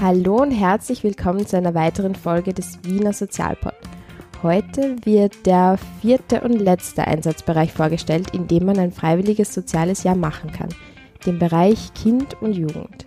[0.00, 3.74] Hallo und herzlich willkommen zu einer weiteren Folge des Wiener Sozialpod.
[4.42, 10.14] Heute wird der vierte und letzte Einsatzbereich vorgestellt, in dem man ein freiwilliges soziales Jahr
[10.14, 10.68] machen kann,
[11.26, 13.06] den Bereich Kind und Jugend.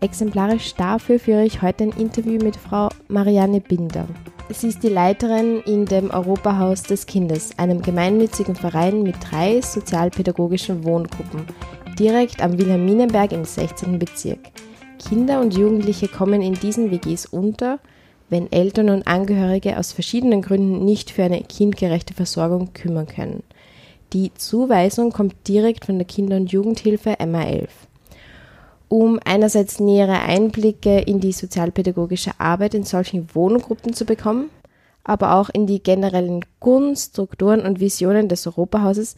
[0.00, 4.08] Exemplarisch dafür führe ich heute ein Interview mit Frau Marianne Binder.
[4.52, 10.84] Sie ist die Leiterin in dem Europahaus des Kindes, einem gemeinnützigen Verein mit drei sozialpädagogischen
[10.84, 11.46] Wohngruppen,
[11.98, 13.98] direkt am Wilhelminenberg im 16.
[13.98, 14.50] Bezirk.
[14.98, 17.78] Kinder und Jugendliche kommen in diesen WGs unter,
[18.28, 23.42] wenn Eltern und Angehörige aus verschiedenen Gründen nicht für eine kindgerechte Versorgung kümmern können.
[24.12, 27.68] Die Zuweisung kommt direkt von der Kinder- und Jugendhilfe MA11.
[28.92, 34.50] Um einerseits nähere Einblicke in die sozialpädagogische Arbeit in solchen Wohngruppen zu bekommen,
[35.02, 39.16] aber auch in die generellen Grundstrukturen und Visionen des Europahauses,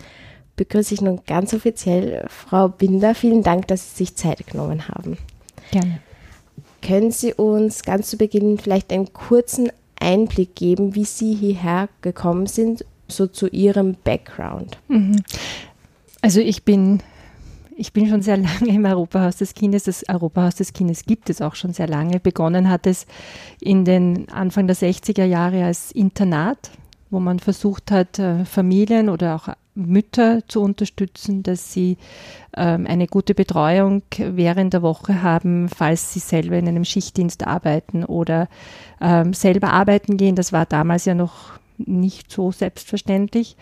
[0.55, 3.17] begrüße ich nun ganz offiziell Frau Binder.
[3.17, 5.19] Vielen Dank, dass Sie sich Zeit genommen haben.
[5.73, 5.99] Gerne.
[6.81, 12.47] Können Sie uns ganz zu Beginn vielleicht einen kurzen Einblick geben, wie Sie hierher gekommen
[12.47, 14.79] sind, so zu Ihrem Background?
[14.87, 15.17] Mhm.
[16.21, 17.03] Also ich bin,
[17.77, 19.85] ich bin schon sehr lange im Europahaus des Kindes.
[19.85, 22.21] Das Europahaus des Kindes gibt es auch schon sehr lange.
[22.21, 23.07] Begonnen hat es
[23.61, 26.71] in den Anfang der 60er Jahre als Internat,
[27.11, 31.97] wo man versucht hat, äh, Familien oder auch Mütter zu unterstützen, dass sie
[32.57, 38.05] ähm, eine gute Betreuung während der Woche haben, falls sie selber in einem Schichtdienst arbeiten
[38.05, 38.49] oder
[39.01, 40.37] ähm, selber arbeiten gehen.
[40.37, 43.57] Das war damals ja noch nicht so selbstverständlich.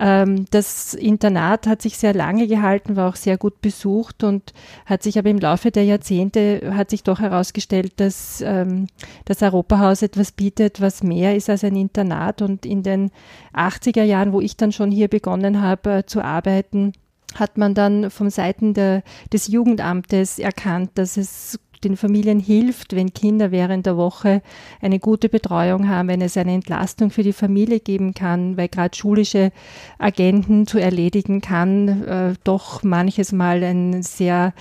[0.00, 4.52] Ähm, das Internat hat sich sehr lange gehalten, war auch sehr gut besucht und
[4.86, 8.88] hat sich aber im Laufe der Jahrzehnte hat sich doch herausgestellt, dass ähm,
[9.24, 12.42] das Europahaus etwas bietet, was mehr ist als ein Internat.
[12.42, 13.10] Und in den
[13.54, 16.92] 80er Jahren, wo ich dann schon hier begonnen habe äh, zu arbeiten,
[17.34, 23.12] hat man dann vom Seiten der, des Jugendamtes erkannt, dass es den Familien hilft, wenn
[23.12, 24.42] Kinder während der Woche
[24.80, 28.96] eine gute Betreuung haben, wenn es eine Entlastung für die Familie geben kann, weil gerade
[28.96, 29.52] schulische
[29.98, 34.54] Agenten zu erledigen kann, äh, doch manches Mal eine sehr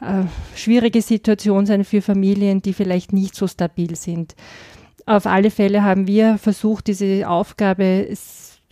[0.00, 0.24] äh,
[0.56, 4.34] schwierige Situation sein für Familien, die vielleicht nicht so stabil sind.
[5.06, 8.08] Auf alle Fälle haben wir versucht, diese Aufgabe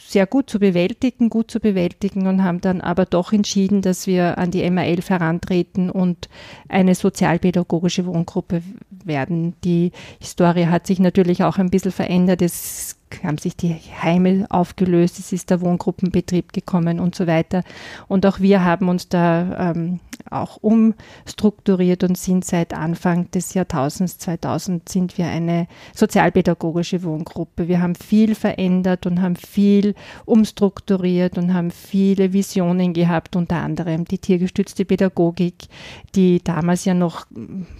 [0.08, 4.38] sehr gut zu bewältigen, gut zu bewältigen und haben dann aber doch entschieden, dass wir
[4.38, 6.30] an die MA11 herantreten und
[6.66, 8.62] eine sozialpädagogische Wohngruppe
[9.04, 9.54] werden.
[9.64, 12.40] Die Historie hat sich natürlich auch ein bisschen verändert.
[12.40, 17.62] Es haben sich die Heime aufgelöst, es ist der Wohngruppenbetrieb gekommen und so weiter.
[18.06, 24.18] Und auch wir haben uns da ähm, auch umstrukturiert und sind seit Anfang des Jahrtausends
[24.18, 27.68] 2000 sind wir eine sozialpädagogische Wohngruppe.
[27.68, 29.94] Wir haben viel verändert und haben viel
[30.24, 35.68] umstrukturiert und haben viele Visionen gehabt, unter anderem die tiergestützte Pädagogik,
[36.14, 37.26] die damals ja noch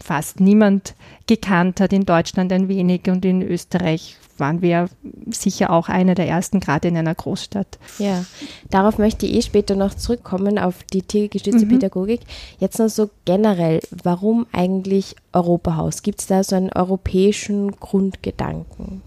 [0.02, 0.94] fast niemand
[1.26, 4.88] gekannt hat, in Deutschland ein wenig und in Österreich waren wir
[5.30, 7.78] sicher auch einer der ersten, gerade in einer Großstadt.
[7.98, 8.24] Ja,
[8.70, 11.70] darauf möchte ich eh später noch zurückkommen, auf die tiergestützte mhm.
[11.70, 12.20] Pädagogik.
[12.58, 16.02] Jetzt noch so generell, warum eigentlich Europahaus?
[16.02, 19.02] Gibt es da so einen europäischen Grundgedanken?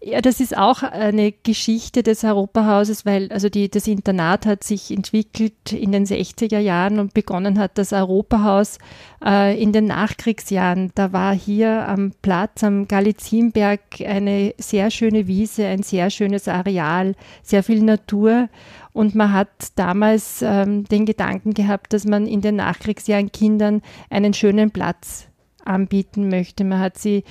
[0.00, 4.90] Ja, das ist auch eine Geschichte des Europahauses, weil also die, das Internat hat sich
[4.90, 8.78] entwickelt in den 60er Jahren und begonnen hat das Europahaus
[9.24, 10.92] äh, in den Nachkriegsjahren.
[10.94, 17.14] Da war hier am Platz am Galizienberg eine sehr schöne Wiese, ein sehr schönes Areal,
[17.42, 18.48] sehr viel Natur.
[18.92, 24.32] Und man hat damals ähm, den Gedanken gehabt, dass man in den Nachkriegsjahren Kindern einen
[24.32, 25.28] schönen Platz
[25.64, 26.64] anbieten möchte.
[26.64, 27.24] Man hat sie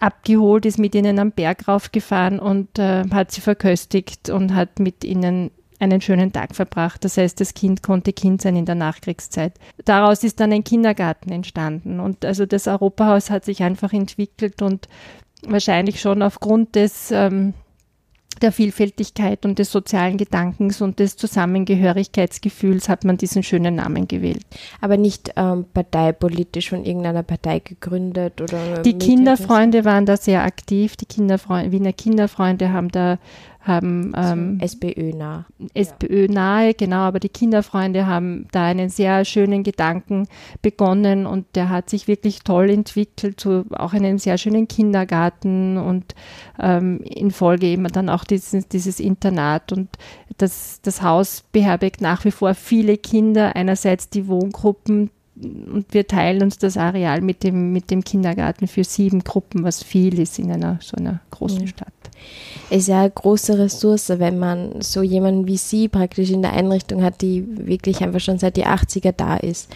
[0.00, 5.04] abgeholt, ist mit ihnen am Berg raufgefahren und äh, hat sie verköstigt und hat mit
[5.04, 7.04] ihnen einen schönen Tag verbracht.
[7.04, 9.54] Das heißt, das Kind konnte Kind sein in der Nachkriegszeit.
[9.84, 12.00] Daraus ist dann ein Kindergarten entstanden.
[12.00, 14.88] Und also das Europahaus hat sich einfach entwickelt und
[15.46, 17.54] wahrscheinlich schon aufgrund des ähm,
[18.42, 24.44] der Vielfältigkeit und des sozialen Gedankens und des Zusammengehörigkeitsgefühls hat man diesen schönen Namen gewählt.
[24.80, 28.82] Aber nicht ähm, parteipolitisch von irgendeiner Partei gegründet oder?
[28.82, 30.96] Die Kinderfreunde waren da sehr aktiv.
[30.96, 33.18] Die Kinderfreunde, Wiener Kinderfreunde haben da
[33.60, 35.44] haben ähm, SPÖ nah.
[35.74, 40.26] SPÖ nahe, genau, aber die Kinderfreunde haben da einen sehr schönen Gedanken
[40.62, 46.14] begonnen und der hat sich wirklich toll entwickelt zu auch einem sehr schönen Kindergarten und
[46.58, 49.88] ähm, in Folge eben dann auch dieses, dieses Internat und
[50.38, 55.10] das, das Haus beherbergt nach wie vor viele Kinder, einerseits die Wohngruppen,
[55.42, 59.82] und wir teilen uns das Areal mit dem, mit dem Kindergarten für sieben Gruppen, was
[59.82, 61.66] viel ist in einer so einer großen ja.
[61.66, 61.92] Stadt.
[62.68, 66.52] Es ist ja eine große Ressource, wenn man so jemanden wie Sie praktisch in der
[66.52, 69.70] Einrichtung hat, die wirklich einfach schon seit die 80er da ist.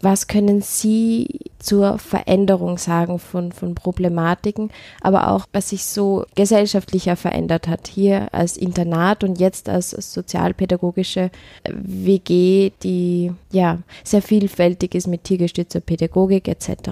[0.00, 4.70] Was können Sie zur Veränderung sagen von, von Problematiken,
[5.00, 11.30] aber auch was sich so gesellschaftlicher verändert hat, hier als Internat und jetzt als sozialpädagogische
[11.66, 16.90] WG, die ja sehr vielfältig ist mit tiergestützter Pädagogik etc.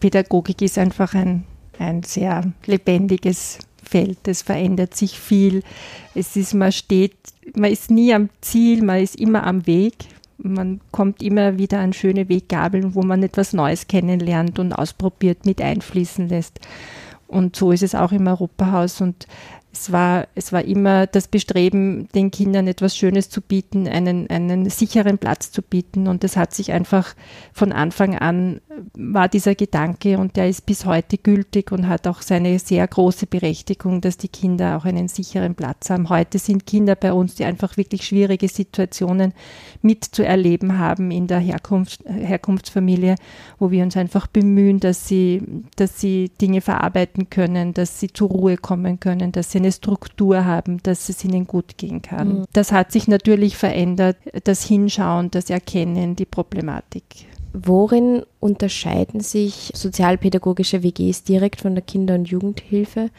[0.00, 1.44] Pädagogik ist einfach ein,
[1.78, 4.26] ein sehr lebendiges Feld.
[4.26, 5.62] Es verändert sich viel.
[6.14, 7.14] Es ist, man steht,
[7.54, 9.94] man ist nie am Ziel, man ist immer am Weg
[10.38, 15.60] man kommt immer wieder an schöne Weggabeln, wo man etwas Neues kennenlernt und ausprobiert, mit
[15.60, 16.60] einfließen lässt.
[17.28, 19.00] Und so ist es auch im Europahaus.
[19.00, 19.26] Und
[19.72, 24.68] es war, es war immer das Bestreben, den Kindern etwas Schönes zu bieten, einen, einen
[24.68, 26.08] sicheren Platz zu bieten.
[26.08, 27.14] Und das hat sich einfach
[27.54, 28.60] von Anfang an,
[28.94, 33.26] war dieser Gedanke und der ist bis heute gültig und hat auch seine sehr große
[33.26, 36.10] Berechtigung, dass die Kinder auch einen sicheren Platz haben.
[36.10, 39.32] Heute sind Kinder bei uns, die einfach wirklich schwierige Situationen
[39.80, 43.14] mitzuerleben haben in der Herkunft, Herkunftsfamilie,
[43.58, 45.42] wo wir uns einfach bemühen, dass sie,
[45.76, 50.44] dass sie Dinge verarbeiten können, dass sie zur Ruhe kommen können, dass sie eine Struktur
[50.44, 52.40] haben, dass es ihnen gut gehen kann.
[52.40, 52.44] Mhm.
[52.52, 57.04] Das hat sich natürlich verändert, das Hinschauen, das Erkennen, die Problematik.
[57.54, 63.10] Worin unterscheiden sich sozialpädagogische WGs direkt von der Kinder- und Jugendhilfe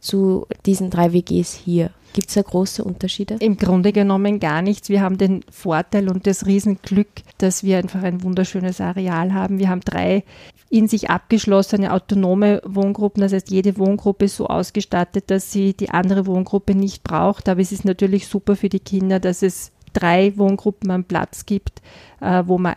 [0.00, 1.90] zu diesen drei WGs hier?
[2.14, 3.36] Gibt es da große Unterschiede?
[3.40, 4.88] Im Grunde genommen gar nichts.
[4.88, 7.08] Wir haben den Vorteil und das Riesenglück,
[7.38, 9.58] dass wir einfach ein wunderschönes Areal haben.
[9.58, 10.24] Wir haben drei
[10.72, 13.20] in sich abgeschlossene autonome Wohngruppen.
[13.20, 17.50] Das heißt, jede Wohngruppe ist so ausgestattet, dass sie die andere Wohngruppe nicht braucht.
[17.50, 21.82] Aber es ist natürlich super für die Kinder, dass es drei Wohngruppen am Platz gibt,
[22.22, 22.74] äh, wo man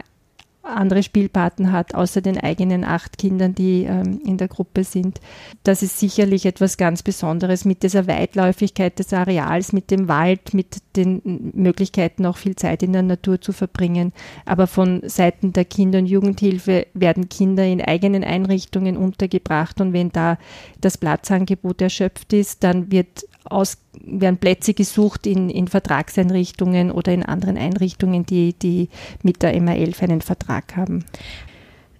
[0.66, 5.20] andere Spielpartner hat, außer den eigenen acht Kindern, die ähm, in der Gruppe sind.
[5.64, 10.78] Das ist sicherlich etwas ganz Besonderes mit dieser Weitläufigkeit des Areals, mit dem Wald, mit
[10.96, 14.14] den Möglichkeiten, auch viel Zeit in der Natur zu verbringen.
[14.46, 20.12] Aber von Seiten der Kinder- und Jugendhilfe werden Kinder in eigenen Einrichtungen untergebracht und wenn
[20.12, 20.38] da
[20.82, 27.24] das Platzangebot erschöpft ist, dann wird aus, werden Plätze gesucht in, in Vertragseinrichtungen oder in
[27.24, 28.90] anderen Einrichtungen, die, die
[29.24, 31.06] mit der MA11 einen Vertrag haben.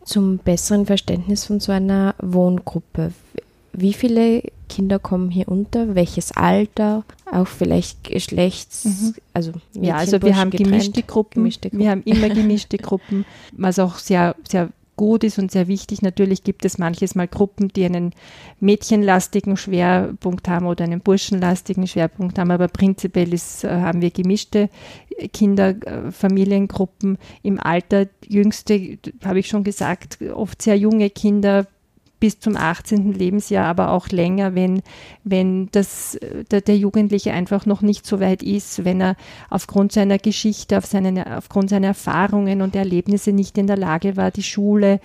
[0.04, 3.12] Zum besseren Verständnis von so einer Wohngruppe.
[3.74, 5.96] Wie viele Kinder kommen hier unter?
[5.96, 7.04] Welches Alter?
[7.32, 8.86] Auch vielleicht Geschlechts?
[8.86, 9.16] Mhm.
[9.34, 11.42] Also ja, also wir haben gemischte Gruppen.
[11.42, 11.84] gemischte Gruppen.
[11.84, 16.02] Wir haben immer gemischte Gruppen, was auch sehr, sehr gut ist und sehr wichtig.
[16.02, 18.14] Natürlich gibt es manches Mal Gruppen, die einen
[18.60, 24.70] mädchenlastigen Schwerpunkt haben oder einen burschenlastigen Schwerpunkt haben, aber prinzipiell ist, äh, haben wir gemischte
[25.34, 28.08] Kinderfamiliengruppen im Alter.
[28.28, 31.68] Jüngste, habe ich schon gesagt, oft sehr junge Kinder
[32.20, 33.14] bis zum 18.
[33.14, 34.82] Lebensjahr, aber auch länger, wenn,
[35.24, 36.18] wenn das,
[36.52, 39.16] der, der, Jugendliche einfach noch nicht so weit ist, wenn er
[39.50, 44.32] aufgrund seiner Geschichte, auf seine, aufgrund seiner Erfahrungen und Erlebnisse nicht in der Lage war,
[44.32, 45.00] die Schule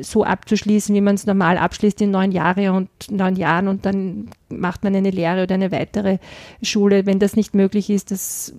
[0.00, 4.28] so abzuschließen, wie man es normal abschließt in neun Jahre und neun Jahren und dann
[4.48, 6.18] macht man eine Lehre oder eine weitere
[6.62, 7.06] Schule.
[7.06, 8.52] Wenn das nicht möglich ist, das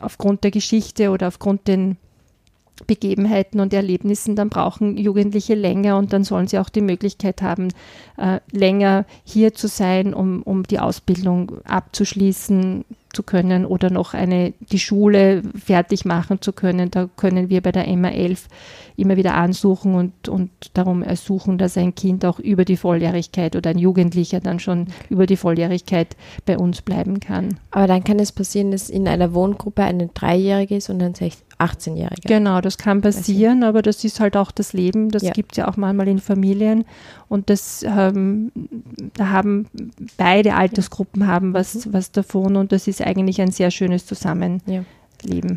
[0.00, 1.96] aufgrund der Geschichte oder aufgrund den
[2.86, 7.68] Begebenheiten und Erlebnissen, dann brauchen Jugendliche länger und dann sollen sie auch die Möglichkeit haben,
[8.16, 12.84] äh, länger hier zu sein, um, um die Ausbildung abzuschließen
[13.14, 16.90] zu können oder noch eine, die Schule fertig machen zu können.
[16.90, 18.48] Da können wir bei der MA 11
[18.96, 23.70] immer wieder ansuchen und, und darum ersuchen, dass ein Kind auch über die Volljährigkeit oder
[23.70, 27.58] ein Jugendlicher dann schon über die Volljährigkeit bei uns bleiben kann.
[27.70, 31.14] Aber dann kann es passieren, dass in einer Wohngruppe eine Dreijährige ist und ein
[31.58, 32.26] 18-Jähriger.
[32.26, 35.10] Genau, das kann passieren, aber das ist halt auch das Leben.
[35.10, 35.32] Das ja.
[35.32, 36.84] gibt es ja auch manchmal in Familien.
[37.28, 38.52] Und das ähm,
[39.14, 39.66] da haben
[40.16, 41.92] beide Altersgruppen haben was, mhm.
[41.92, 44.90] was davon und das ist eigentlich ein sehr schönes Zusammenleben.
[45.24, 45.56] Ja.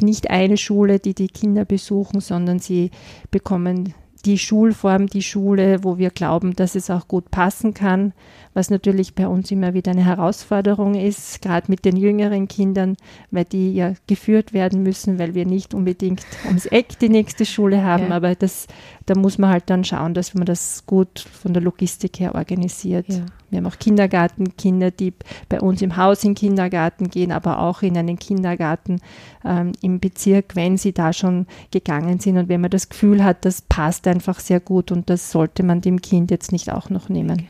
[0.00, 2.90] Nicht eine Schule, die die Kinder besuchen, sondern sie
[3.30, 8.12] bekommen die Schulform, die Schule, wo wir glauben, dass es auch gut passen kann,
[8.54, 12.96] was natürlich bei uns immer wieder eine Herausforderung ist, gerade mit den jüngeren Kindern,
[13.30, 17.82] weil die ja geführt werden müssen, weil wir nicht unbedingt ums Eck die nächste Schule
[17.82, 18.16] haben, ja.
[18.16, 18.66] aber das,
[19.06, 23.08] da muss man halt dann schauen, dass man das gut von der Logistik her organisiert.
[23.08, 23.26] Ja.
[23.52, 25.12] Wir haben auch Kindergartenkinder, die
[25.50, 29.00] bei uns im Haus in Kindergarten gehen, aber auch in einen Kindergarten
[29.44, 33.44] ähm, im Bezirk, wenn sie da schon gegangen sind und wenn man das Gefühl hat,
[33.44, 37.10] das passt einfach sehr gut und das sollte man dem Kind jetzt nicht auch noch
[37.10, 37.48] nehmen.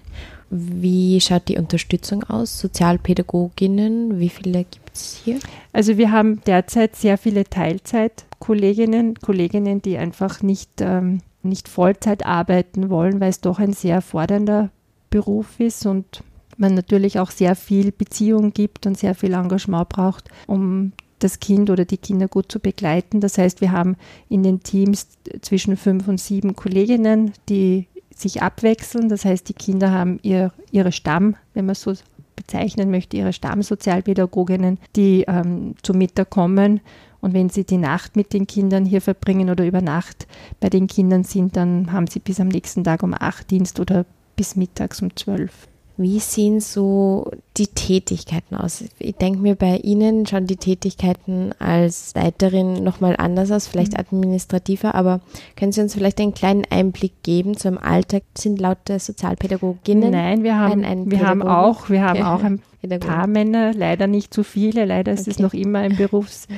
[0.50, 2.58] Wie schaut die Unterstützung aus?
[2.58, 5.38] Sozialpädagoginnen, wie viele gibt es hier?
[5.72, 12.26] Also wir haben derzeit sehr viele Teilzeit Kolleginnen, Kolleginnen, die einfach nicht, ähm, nicht Vollzeit
[12.26, 14.70] arbeiten wollen, weil es doch ein sehr fordernder
[15.12, 16.24] Beruf ist und
[16.56, 21.70] man natürlich auch sehr viel Beziehung gibt und sehr viel Engagement braucht, um das Kind
[21.70, 23.20] oder die Kinder gut zu begleiten.
[23.20, 23.96] Das heißt, wir haben
[24.28, 25.06] in den Teams
[25.40, 29.08] zwischen fünf und sieben Kolleginnen, die sich abwechseln.
[29.08, 31.94] Das heißt, die Kinder haben ihr, ihre Stamm, wenn man so
[32.34, 36.80] bezeichnen möchte, ihre Stammsozialpädagoginnen, die ähm, zum Mittag kommen.
[37.20, 40.26] Und wenn sie die Nacht mit den Kindern hier verbringen oder über Nacht
[40.58, 44.06] bei den Kindern sind, dann haben sie bis am nächsten Tag um acht Dienst oder
[44.42, 45.68] bis mittags um zwölf.
[45.96, 48.82] Wie sehen so die Tätigkeiten aus?
[48.98, 54.00] Ich denke mir, bei Ihnen schauen die Tätigkeiten als Leiterin nochmal anders aus, vielleicht mhm.
[54.00, 55.20] administrativer, aber
[55.54, 58.24] können Sie uns vielleicht einen kleinen Einblick geben zu einem Alltag?
[58.36, 60.10] Sind lauter Sozialpädagoginnen?
[60.10, 62.60] Nein, wir haben, ein, wir haben auch, wir haben auch ein
[62.98, 65.30] paar Männer, leider nicht zu viele, leider ist okay.
[65.30, 66.48] es noch immer ein Berufs,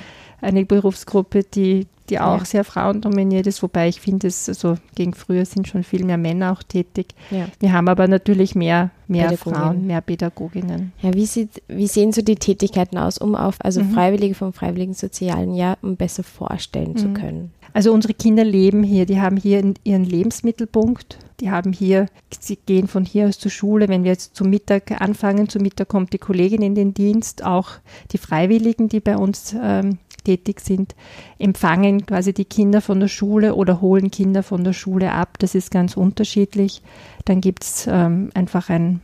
[0.45, 2.45] eine Berufsgruppe, die die auch ja.
[2.45, 6.53] sehr frauendominiert ist, wobei ich finde, es also gegen früher sind schon viel mehr Männer
[6.53, 7.15] auch tätig.
[7.31, 7.47] Ja.
[7.61, 10.93] Wir haben aber natürlich mehr, mehr Frauen, mehr Pädagoginnen.
[11.01, 13.93] Ja, wie, sieht, wie sehen so die Tätigkeiten aus, um auf, also mhm.
[13.93, 16.97] Freiwillige vom Freiwilligen Sozialen Jahr, um besser vorstellen mhm.
[16.97, 17.53] zu können?
[17.73, 21.19] Also unsere Kinder leben hier, die haben hier ihren Lebensmittelpunkt.
[21.41, 22.07] Die haben hier,
[22.39, 23.89] sie gehen von hier aus zur Schule.
[23.89, 27.71] Wenn wir jetzt zum Mittag anfangen, zum Mittag kommt die Kollegin in den Dienst, auch
[28.13, 30.95] die Freiwilligen, die bei uns ähm, tätig sind,
[31.39, 35.39] empfangen quasi die Kinder von der Schule oder holen Kinder von der Schule ab.
[35.39, 36.83] Das ist ganz unterschiedlich.
[37.25, 39.01] Dann gibt es ähm, einfach ein,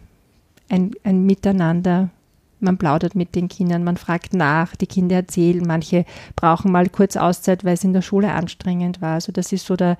[0.69, 2.11] ein, ein Miteinander
[2.61, 6.05] man plaudert mit den Kindern, man fragt nach, die Kinder erzählen, manche
[6.37, 9.15] brauchen mal kurz Auszeit, weil es in der Schule anstrengend war.
[9.15, 9.97] Also das ist so der,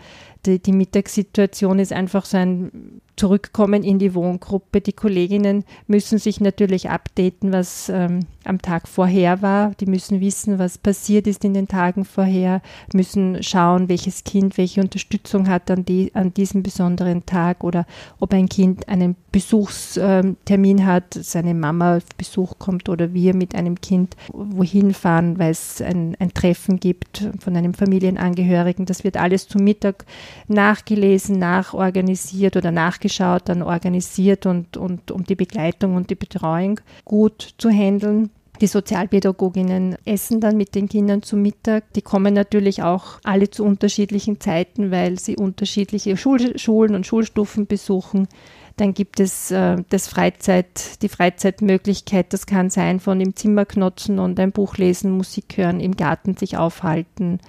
[0.47, 4.81] die, die Mittagssituation ist einfach so ein Zurückkommen in die Wohngruppe.
[4.81, 9.73] Die Kolleginnen müssen sich natürlich updaten, was ähm, am Tag vorher war.
[9.79, 12.63] Die müssen wissen, was passiert ist in den Tagen vorher,
[12.95, 17.85] müssen schauen, welches Kind welche Unterstützung hat an, die, an diesem besonderen Tag oder
[18.21, 23.55] ob ein Kind einen Besuchstermin ähm, hat, seine Mama auf Besuch kommt oder wir mit
[23.55, 28.87] einem Kind wohin fahren, weil es ein, ein Treffen gibt von einem Familienangehörigen.
[28.87, 30.07] Das wird alles zum Mittag
[30.49, 37.55] nachgelesen, nachorganisiert oder nachgeschaut, dann organisiert und, und um die Begleitung und die Betreuung gut
[37.59, 38.31] zu handeln.
[38.61, 41.93] Die Sozialpädagoginnen essen dann mit den Kindern zu Mittag.
[41.95, 47.67] Die kommen natürlich auch alle zu unterschiedlichen Zeiten, weil sie unterschiedliche Schul Schulen und Schulstufen
[47.67, 48.29] besuchen.
[48.77, 52.33] Dann gibt es äh, das Freizeit, die Freizeitmöglichkeit.
[52.33, 56.37] Das kann sein von im Zimmer knotzen und ein Buch lesen, Musik hören, im Garten
[56.37, 57.41] sich aufhalten,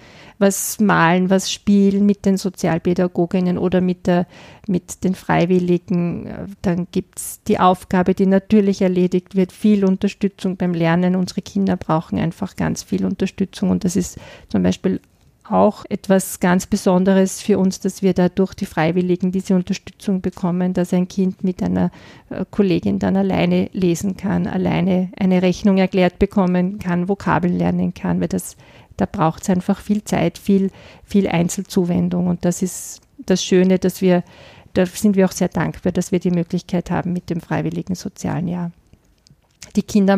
[0.41, 4.25] was malen, was spielen mit den Sozialpädagoginnen oder mit, der,
[4.67, 6.55] mit den Freiwilligen.
[6.62, 11.15] Dann gibt es die Aufgabe, die natürlich erledigt wird, viel Unterstützung beim Lernen.
[11.15, 14.19] Unsere Kinder brauchen einfach ganz viel Unterstützung und das ist
[14.50, 15.00] zum Beispiel
[15.51, 20.74] auch etwas ganz Besonderes für uns, dass wir da durch die Freiwilligen diese Unterstützung bekommen,
[20.74, 21.91] dass ein Kind mit einer
[22.29, 28.21] äh, Kollegin dann alleine lesen kann, alleine eine Rechnung erklärt bekommen kann, Vokabeln lernen kann,
[28.21, 28.55] weil das,
[29.01, 30.70] da braucht es einfach viel Zeit, viel,
[31.03, 32.27] viel Einzelzuwendung.
[32.27, 34.24] Und das ist das Schöne, dass wir,
[34.75, 38.48] da sind wir auch sehr dankbar, dass wir die Möglichkeit haben mit dem Freiwilligen Sozialen
[38.48, 38.72] Jahr
[39.74, 40.18] die Kinder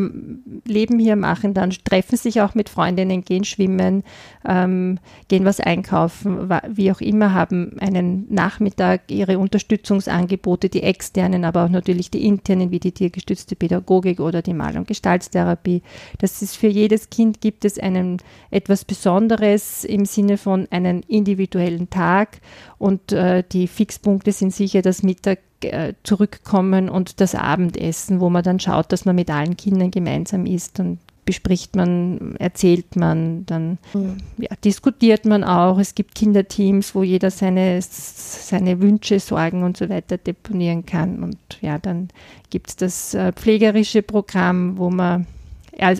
[0.65, 4.03] leben hier, machen dann, treffen sich auch mit Freundinnen, gehen schwimmen,
[4.47, 11.65] ähm, gehen was einkaufen, wie auch immer, haben einen Nachmittag ihre Unterstützungsangebote, die externen, aber
[11.65, 15.81] auch natürlich die internen, wie die tiergestützte Pädagogik oder die Mal- und Gestaltstherapie.
[16.19, 18.17] Das ist für jedes Kind gibt es einen
[18.51, 22.39] etwas Besonderes im Sinne von einem individuellen Tag
[22.77, 28.43] und äh, die Fixpunkte sind sicher das Mittag äh, zurückkommen und das Abendessen, wo man
[28.43, 33.77] dann schaut, dass man mit allen Kindern gemeinsam isst und bespricht man, erzählt man, dann
[33.93, 34.17] mhm.
[34.37, 35.79] ja, diskutiert man auch.
[35.79, 41.23] Es gibt Kinderteams, wo jeder seine, seine Wünsche, Sorgen und so weiter deponieren kann.
[41.23, 42.09] Und ja, dann
[42.49, 45.25] gibt es das äh, pflegerische Programm, wo man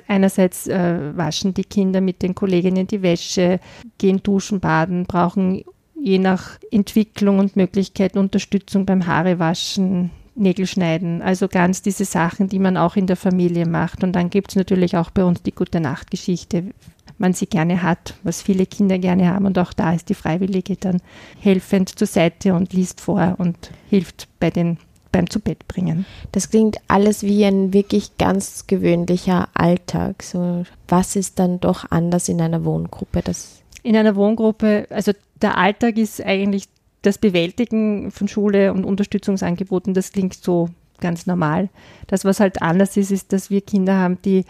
[0.07, 3.59] einerseits äh, waschen die Kinder mit den Kolleginnen die Wäsche,
[3.97, 5.63] gehen duschen, baden, brauchen
[6.03, 11.21] je nach Entwicklung und Möglichkeit Unterstützung beim Haarewaschen, Nägel schneiden.
[11.21, 14.03] Also ganz diese Sachen, die man auch in der Familie macht.
[14.03, 16.73] Und dann gibt es natürlich auch bei uns die Gute Nacht-Geschichte,
[17.17, 19.45] man sie gerne hat, was viele Kinder gerne haben.
[19.45, 21.01] Und auch da ist die Freiwillige dann
[21.39, 24.77] helfend zur Seite und liest vor und hilft bei den
[25.11, 26.05] beim Zubettbringen.
[26.31, 30.23] Das klingt alles wie ein wirklich ganz gewöhnlicher Alltag.
[30.23, 33.21] So, was ist dann doch anders in einer Wohngruppe?
[33.23, 35.11] Das in einer Wohngruppe, also
[35.41, 36.65] der Alltag ist eigentlich
[37.01, 41.69] das Bewältigen von Schule und Unterstützungsangeboten, das klingt so ganz normal.
[42.07, 44.45] Das, was halt anders ist, ist, dass wir Kinder haben, die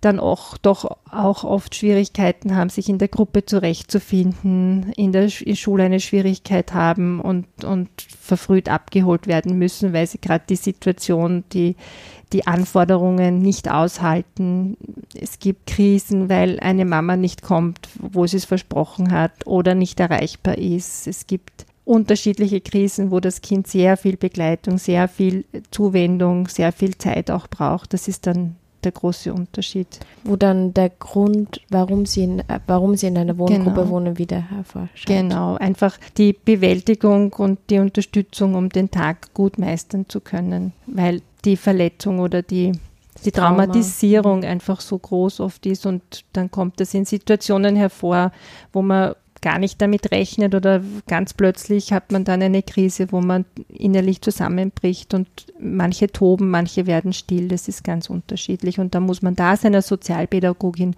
[0.00, 5.82] dann auch doch auch oft Schwierigkeiten haben, sich in der Gruppe zurechtzufinden, in der Schule
[5.82, 11.74] eine Schwierigkeit haben und, und verfrüht abgeholt werden müssen, weil sie gerade die Situation, die,
[12.32, 14.76] die Anforderungen nicht aushalten.
[15.14, 19.98] Es gibt Krisen, weil eine Mama nicht kommt, wo sie es versprochen hat oder nicht
[20.00, 21.06] erreichbar ist.
[21.06, 26.98] Es gibt unterschiedliche Krisen, wo das Kind sehr viel Begleitung, sehr viel Zuwendung, sehr viel
[26.98, 27.94] Zeit auch braucht.
[27.94, 29.98] Das ist dann der große Unterschied.
[30.22, 33.88] Wo dann der Grund, warum sie in, warum sie in einer Wohngruppe genau.
[33.88, 35.06] wohnen, wieder hervorscheint.
[35.06, 41.22] Genau, einfach die Bewältigung und die Unterstützung, um den Tag gut meistern zu können, weil
[41.44, 42.72] die Verletzung oder die
[43.24, 48.30] die Traumatisierung einfach so groß oft ist und dann kommt es in Situationen hervor,
[48.72, 53.20] wo man gar nicht damit rechnet oder ganz plötzlich hat man dann eine Krise, wo
[53.20, 55.28] man innerlich zusammenbricht und
[55.60, 57.48] manche toben, manche werden still.
[57.48, 60.96] Das ist ganz unterschiedlich und da muss man da sein als Sozialpädagogin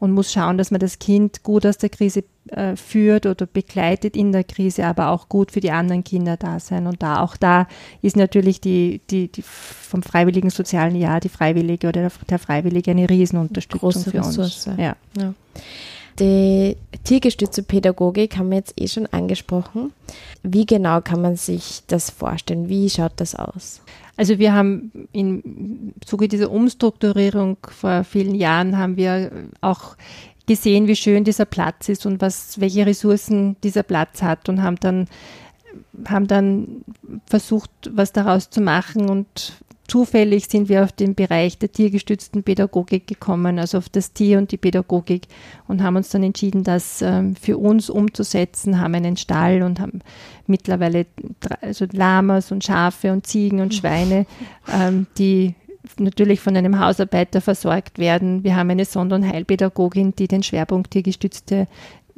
[0.00, 4.16] und muss schauen, dass man das Kind gut aus der Krise äh, führt oder begleitet
[4.16, 6.86] in der Krise, aber auch gut für die anderen Kinder da sein.
[6.86, 7.66] Und da auch da
[8.00, 13.08] ist natürlich die, die, die vom freiwilligen sozialen Jahr die Freiwillige oder der, Freiwillige eine
[13.08, 14.66] Riesenunterstützung Große für Ressource.
[14.66, 14.78] uns.
[14.78, 14.96] Ja.
[15.16, 15.34] ja.
[16.20, 19.92] Die tiergestützte Pädagogik haben wir jetzt eh schon angesprochen.
[20.42, 22.68] Wie genau kann man sich das vorstellen?
[22.68, 23.82] Wie schaut das aus?
[24.18, 29.96] Also wir haben im Zuge dieser Umstrukturierung vor vielen Jahren haben wir auch
[30.48, 34.74] gesehen, wie schön dieser Platz ist und was, welche Ressourcen dieser Platz hat und haben
[34.80, 35.06] dann,
[36.08, 36.82] haben dann
[37.26, 39.52] versucht, was daraus zu machen und
[39.88, 44.52] zufällig sind wir auf den Bereich der tiergestützten Pädagogik gekommen, also auf das Tier und
[44.52, 45.26] die Pädagogik
[45.66, 50.00] und haben uns dann entschieden, das ähm, für uns umzusetzen, haben einen Stall und haben
[50.46, 51.06] mittlerweile
[51.60, 54.26] also Lamas und Schafe und Ziegen und Schweine,
[54.72, 55.54] ähm, die
[55.98, 58.44] natürlich von einem Hausarbeiter versorgt werden.
[58.44, 61.66] Wir haben eine Sonder- und Heilpädagogin, die den Schwerpunkt tiergestützte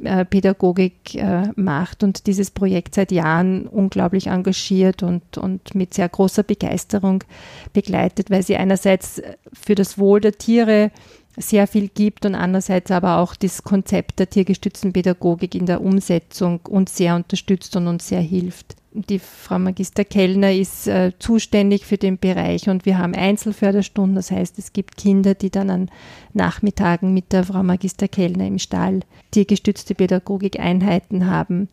[0.05, 6.09] äh, Pädagogik äh, macht und dieses Projekt seit Jahren unglaublich engagiert und, und mit sehr
[6.09, 7.25] großer Begeisterung
[7.73, 10.91] begleitet, weil sie einerseits für das Wohl der Tiere
[11.37, 16.61] sehr viel gibt und andererseits aber auch das Konzept der tiergestützten Pädagogik in der Umsetzung
[16.69, 21.97] uns sehr unterstützt und uns sehr hilft die Frau Magister Kellner ist äh, zuständig für
[21.97, 24.17] den Bereich und wir haben Einzelförderstunden.
[24.17, 25.91] Das heißt, es gibt Kinder, die dann an
[26.33, 31.69] Nachmittagen mit der Frau Magister Kellner im Stall tiergestützte Pädagogik-Einheiten haben.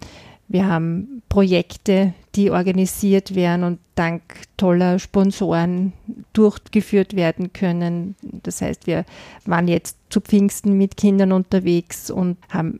[0.48, 4.22] Wir haben Projekte, die organisiert werden und dank
[4.56, 5.94] toller Sponsoren
[6.38, 8.16] durchgeführt werden können.
[8.22, 9.06] Das heißt, wir
[9.46, 12.80] waren jetzt zu Pfingsten mit Kindern unterwegs und haben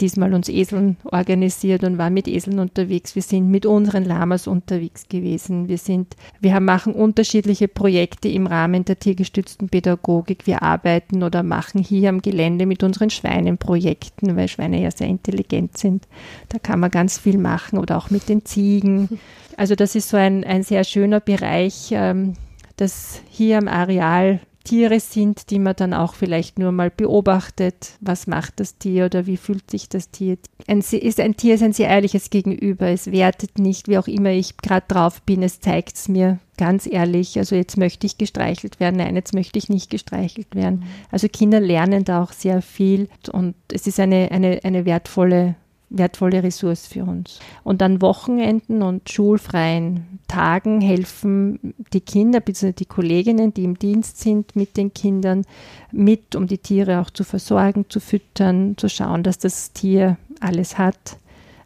[0.00, 3.14] diesmal uns Eseln organisiert und waren mit Eseln unterwegs.
[3.14, 5.68] Wir sind mit unseren Lamas unterwegs gewesen.
[5.68, 10.46] Wir sind, wir machen unterschiedliche Projekte im Rahmen der tiergestützten Pädagogik.
[10.46, 15.08] Wir arbeiten oder machen hier am Gelände mit unseren Schweinen Projekten, weil Schweine ja sehr
[15.08, 16.06] intelligent sind.
[16.50, 19.18] Da kann man ganz viel machen oder auch mit den Ziegen.
[19.56, 22.34] Also das ist so ein, ein sehr schöner Bereich, ähm,
[22.78, 27.92] dass hier am Areal Tiere sind, die man dann auch vielleicht nur mal beobachtet.
[28.00, 30.36] Was macht das Tier oder wie fühlt sich das Tier?
[30.66, 32.88] Ein, ist ein Tier ist ein sehr ehrliches Gegenüber.
[32.88, 35.42] Es wertet nicht, wie auch immer ich gerade drauf bin.
[35.42, 37.38] Es zeigt es mir ganz ehrlich.
[37.38, 38.96] Also jetzt möchte ich gestreichelt werden.
[38.96, 40.80] Nein, jetzt möchte ich nicht gestreichelt werden.
[40.80, 40.86] Mhm.
[41.10, 45.56] Also Kinder lernen da auch sehr viel und es ist eine, eine, eine wertvolle
[45.90, 47.40] wertvolle Ressource für uns.
[47.64, 52.72] Und an Wochenenden und schulfreien Tagen helfen die Kinder bzw.
[52.72, 55.44] die Kolleginnen, die im Dienst sind, mit den Kindern
[55.90, 60.78] mit, um die Tiere auch zu versorgen, zu füttern, zu schauen, dass das Tier alles
[60.78, 61.18] hat,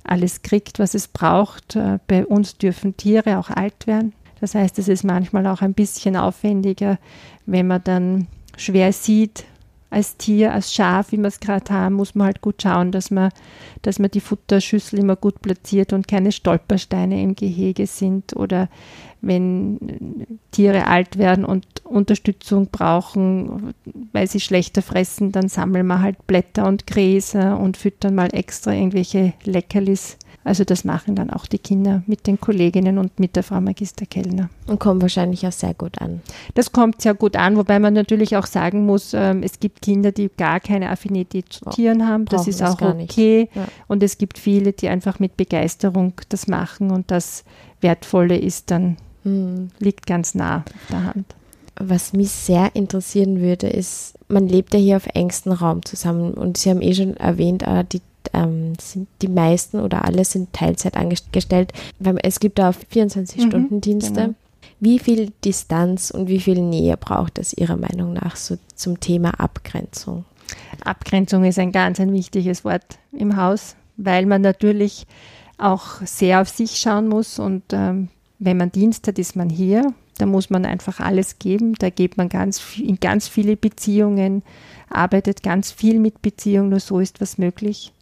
[0.04, 1.76] alles kriegt, was es braucht.
[1.76, 4.12] Äh, bei uns dürfen Tiere auch alt werden.
[4.40, 6.98] Das heißt, es ist manchmal auch ein bisschen aufwendiger,
[7.46, 9.44] wenn man dann schwer sieht,
[9.92, 13.10] als Tier, als Schaf, wie wir es gerade haben, muss man halt gut schauen, dass
[13.10, 13.30] man,
[13.82, 18.68] dass man die Futterschüssel immer gut platziert und keine Stolpersteine im Gehege sind oder
[19.20, 23.74] wenn Tiere alt werden und Unterstützung brauchen,
[24.12, 28.72] weil sie schlechter fressen, dann sammeln wir halt Blätter und Gräser und füttern mal extra
[28.72, 33.42] irgendwelche Leckerlis also das machen dann auch die Kinder mit den Kolleginnen und mit der
[33.42, 34.50] Frau Magister Kellner.
[34.66, 36.20] Und kommt wahrscheinlich auch sehr gut an.
[36.54, 40.10] Das kommt sehr gut an, wobei man natürlich auch sagen muss, ähm, es gibt Kinder,
[40.10, 42.24] die gar keine Affinität zu Tieren haben.
[42.26, 43.48] Das ist auch okay.
[43.54, 43.66] Ja.
[43.86, 47.44] Und es gibt viele, die einfach mit Begeisterung das machen und das
[47.80, 49.70] Wertvolle ist dann, hm.
[49.78, 51.34] liegt ganz nah auf der Hand.
[51.76, 56.58] Was mich sehr interessieren würde, ist, man lebt ja hier auf engstem Raum zusammen und
[56.58, 60.96] Sie haben eh schon erwähnt, äh, die ähm, sind die meisten oder alle sind Teilzeit
[60.96, 61.72] angestellt,
[62.22, 64.12] es gibt da 24-Stunden-Dienste.
[64.12, 64.34] Mhm, genau.
[64.80, 69.38] Wie viel Distanz und wie viel Nähe braucht es Ihrer Meinung nach so zum Thema
[69.38, 70.24] Abgrenzung?
[70.84, 75.06] Abgrenzung ist ein ganz ein wichtiges Wort im Haus, weil man natürlich
[75.58, 78.08] auch sehr auf sich schauen muss und ähm,
[78.38, 79.94] wenn man Dienst hat, ist man hier.
[80.18, 81.74] Da muss man einfach alles geben.
[81.78, 84.42] Da geht man ganz in ganz viele Beziehungen,
[84.90, 86.70] arbeitet ganz viel mit Beziehungen.
[86.70, 87.92] Nur so ist was möglich.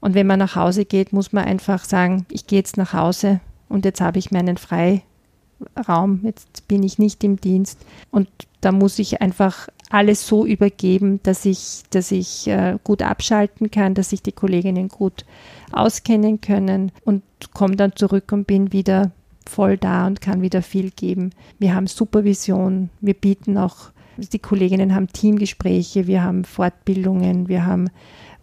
[0.00, 3.40] Und wenn man nach Hause geht, muss man einfach sagen, ich gehe jetzt nach Hause
[3.68, 7.84] und jetzt habe ich meinen Freiraum, jetzt bin ich nicht im Dienst.
[8.10, 8.28] Und
[8.60, 13.94] da muss ich einfach alles so übergeben, dass ich, dass ich äh, gut abschalten kann,
[13.94, 15.24] dass sich die Kolleginnen gut
[15.72, 17.22] auskennen können und
[17.54, 19.12] komme dann zurück und bin wieder
[19.48, 21.30] voll da und kann wieder viel geben.
[21.58, 27.88] Wir haben Supervision, wir bieten auch, die Kolleginnen haben Teamgespräche, wir haben Fortbildungen, wir haben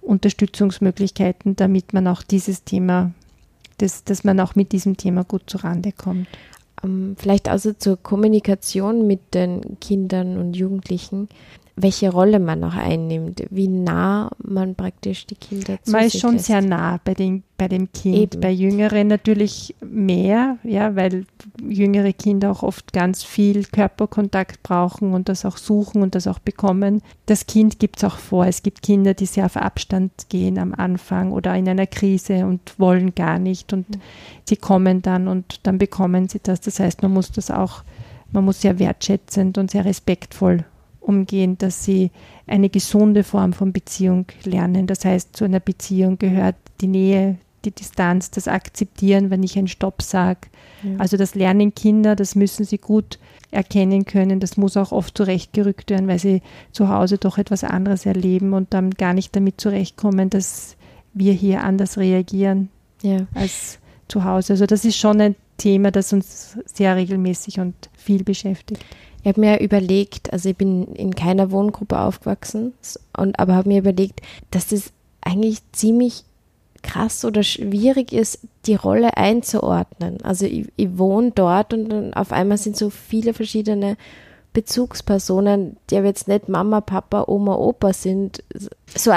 [0.05, 3.11] Unterstützungsmöglichkeiten, damit man auch dieses Thema,
[3.77, 6.27] dass, dass man auch mit diesem Thema gut zurande kommt.
[6.83, 11.29] Ähm, vielleicht also zur Kommunikation mit den Kindern und Jugendlichen
[11.77, 16.35] welche Rolle man noch einnimmt, wie nah man praktisch die Kinder zu Man ist schon
[16.35, 16.45] lässt.
[16.45, 18.41] sehr nah bei, den, bei dem Kind, Eben.
[18.41, 21.25] bei Jüngeren natürlich mehr, ja, weil
[21.61, 26.39] jüngere Kinder auch oft ganz viel Körperkontakt brauchen und das auch suchen und das auch
[26.39, 27.01] bekommen.
[27.25, 28.45] Das Kind gibt es auch vor.
[28.45, 32.79] Es gibt Kinder, die sehr auf Abstand gehen am Anfang oder in einer Krise und
[32.79, 34.01] wollen gar nicht und mhm.
[34.45, 36.61] sie kommen dann und dann bekommen sie das.
[36.61, 37.83] Das heißt, man muss das auch,
[38.31, 40.63] man muss sehr wertschätzend und sehr respektvoll
[41.07, 42.11] umgehen, dass sie
[42.47, 44.87] eine gesunde Form von Beziehung lernen.
[44.87, 49.67] Das heißt, zu einer Beziehung gehört die Nähe, die Distanz, das Akzeptieren, wenn ich einen
[49.67, 50.41] Stopp sage.
[50.83, 50.91] Ja.
[50.99, 53.19] Also das lernen Kinder, das müssen sie gut
[53.51, 54.39] erkennen können.
[54.39, 56.41] Das muss auch oft zurechtgerückt werden, weil sie
[56.71, 60.75] zu Hause doch etwas anderes erleben und dann gar nicht damit zurechtkommen, dass
[61.13, 62.69] wir hier anders reagieren
[63.01, 63.25] ja.
[63.33, 64.53] als zu Hause.
[64.53, 68.83] Also das ist schon ein Thema, das uns sehr regelmäßig und viel beschäftigt.
[69.25, 72.75] Ich habe mir überlegt, also ich bin in keiner Wohngruppe aufgewachsen,
[73.17, 76.25] und, aber habe mir überlegt, dass das eigentlich ziemlich
[76.83, 80.21] krass oder schwierig ist, die Rolle einzuordnen.
[80.21, 83.97] Also ich, ich wohne dort und dann auf einmal sind so viele verschiedene
[84.53, 88.43] Bezugspersonen, die aber jetzt nicht Mama, Papa, Oma, Opa sind.
[88.95, 89.11] So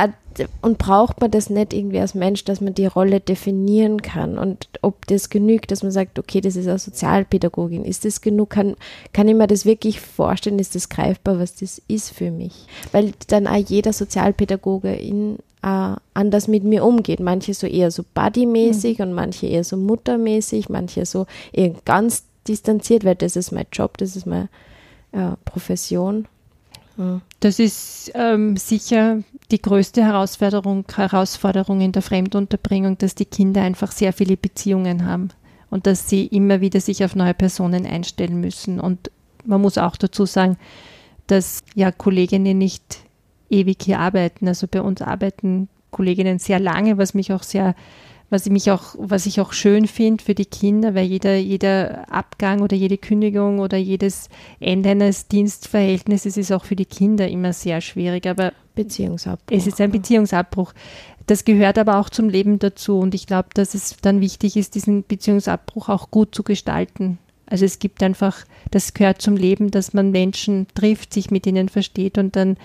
[0.62, 4.68] und braucht man das nicht irgendwie als Mensch, dass man die Rolle definieren kann und
[4.82, 8.76] ob das genügt, dass man sagt, okay, das ist eine Sozialpädagogin, ist das genug, kann,
[9.12, 12.66] kann ich mir das wirklich vorstellen, ist das greifbar, was das ist für mich?
[12.92, 17.20] Weil dann auch jeder Sozialpädagoge in, äh, anders mit mir umgeht.
[17.20, 19.04] Manche so eher so buddymäßig mhm.
[19.04, 23.98] und manche eher so muttermäßig, manche so eher ganz distanziert, weil das ist mein Job,
[23.98, 24.48] das ist meine
[25.12, 26.26] äh, Profession.
[27.40, 33.92] Das ist ähm, sicher die größte Herausforderung, Herausforderung in der Fremdunterbringung, dass die Kinder einfach
[33.92, 35.28] sehr viele Beziehungen haben
[35.70, 38.80] und dass sie immer wieder sich auf neue Personen einstellen müssen.
[38.80, 39.10] Und
[39.44, 40.56] man muss auch dazu sagen,
[41.28, 42.98] dass ja Kolleginnen nicht
[43.48, 44.48] ewig hier arbeiten.
[44.48, 47.74] Also bei uns arbeiten Kolleginnen sehr lange, was mich auch sehr
[48.30, 52.12] was ich mich auch, was ich auch schön finde für die Kinder, weil jeder, jeder
[52.12, 54.28] Abgang oder jede Kündigung oder jedes
[54.60, 58.26] Ende eines Dienstverhältnisses ist auch für die Kinder immer sehr schwierig.
[58.26, 59.56] Aber Beziehungsabbruch.
[59.56, 60.72] Es ist ein Beziehungsabbruch.
[61.26, 64.74] Das gehört aber auch zum Leben dazu und ich glaube, dass es dann wichtig ist,
[64.74, 67.18] diesen Beziehungsabbruch auch gut zu gestalten.
[67.44, 71.68] Also es gibt einfach, das gehört zum Leben, dass man Menschen trifft, sich mit ihnen
[71.68, 72.56] versteht und dann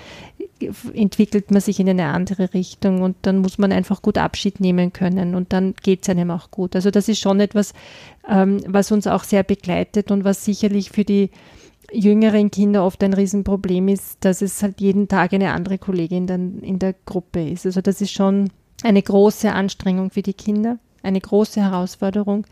[0.93, 4.93] entwickelt man sich in eine andere Richtung und dann muss man einfach gut Abschied nehmen
[4.93, 6.76] können und dann geht es einem auch gut.
[6.76, 7.73] Also das ist schon etwas,
[8.30, 11.32] ähm, was uns auch sehr begleitet und was sicherlich für die
[11.91, 16.60] jüngeren Kinder oft ein Riesenproblem ist, dass es halt jeden Tag eine andere Kollegin dann
[16.60, 17.65] in der Gruppe ist.
[17.65, 18.49] Also das ist schon
[18.84, 22.45] eine große Anstrengung für die Kinder, eine große Herausforderung.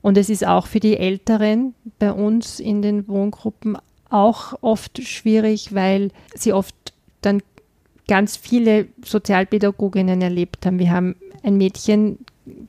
[0.00, 3.78] Und es ist auch für die Älteren bei uns in den Wohngruppen
[4.10, 6.74] auch oft schwierig, weil sie oft
[7.20, 7.42] dann
[8.08, 10.78] ganz viele Sozialpädagoginnen erlebt haben.
[10.78, 12.18] Wir haben ein Mädchen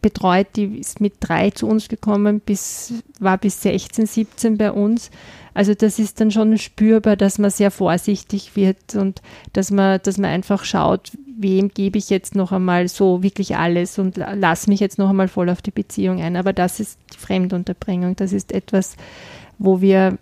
[0.02, 5.12] betreut, die ist mit drei zu uns gekommen, bis, war bis 16, 17 bei uns.
[5.54, 9.22] Also das ist dann schon spürbar, dass man sehr vorsichtig wird und
[9.54, 14.00] dass man, dass man einfach schaut, wem gebe ich jetzt noch einmal so wirklich alles
[14.00, 16.38] und lass mich jetzt noch einmal voll auf die Beziehung ein.
[16.38, 18.16] Aber das ist die Fremdunterbringung.
[18.16, 18.96] Das ist etwas,
[19.58, 20.18] wo wir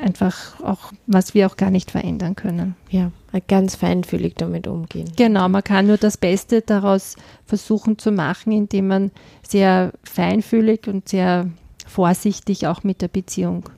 [0.00, 2.76] einfach auch, was wir auch gar nicht verändern können.
[2.90, 3.10] Ja,
[3.46, 5.10] ganz feinfühlig damit umgehen.
[5.16, 9.10] Genau, man kann nur das Beste daraus versuchen zu machen, indem man
[9.46, 11.50] sehr feinfühlig und sehr
[11.86, 13.70] vorsichtig auch mit der Beziehung